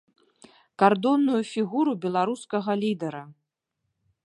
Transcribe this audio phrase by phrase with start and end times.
[0.83, 3.23] Кардонную фігуру беларускага лідара!